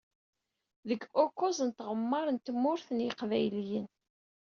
Deg 0.87 1.01
ukuẓ 1.23 1.57
n 1.67 1.69
tɣemmar 1.77 2.27
n 2.31 2.37
tmurt 2.37 2.87
n 2.91 3.03
Yiqbayliyen. 3.05 3.87